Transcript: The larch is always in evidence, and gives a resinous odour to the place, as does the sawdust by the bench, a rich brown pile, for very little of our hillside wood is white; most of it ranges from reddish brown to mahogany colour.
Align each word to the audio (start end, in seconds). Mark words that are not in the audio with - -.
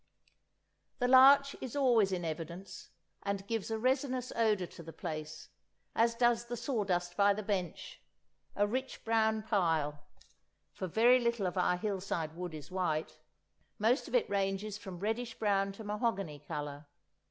The 0.97 1.07
larch 1.07 1.55
is 1.61 1.75
always 1.75 2.11
in 2.11 2.25
evidence, 2.25 2.89
and 3.21 3.45
gives 3.45 3.69
a 3.69 3.77
resinous 3.77 4.31
odour 4.35 4.65
to 4.65 4.81
the 4.81 4.91
place, 4.91 5.49
as 5.95 6.15
does 6.15 6.45
the 6.45 6.57
sawdust 6.57 7.15
by 7.15 7.35
the 7.35 7.43
bench, 7.43 8.01
a 8.55 8.65
rich 8.65 9.05
brown 9.05 9.43
pile, 9.43 10.03
for 10.73 10.87
very 10.87 11.19
little 11.19 11.45
of 11.45 11.55
our 11.55 11.77
hillside 11.77 12.33
wood 12.35 12.55
is 12.55 12.71
white; 12.71 13.19
most 13.77 14.07
of 14.07 14.15
it 14.15 14.27
ranges 14.27 14.75
from 14.75 14.97
reddish 14.97 15.37
brown 15.37 15.71
to 15.73 15.83
mahogany 15.83 16.39
colour. 16.39 16.87